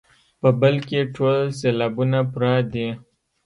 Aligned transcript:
په 0.41 0.49
بل 0.61 0.75
کې 0.87 0.99
ټول 1.15 1.37
سېلابونه 1.59 2.19
پوره 2.31 2.55
دي. 2.73 2.87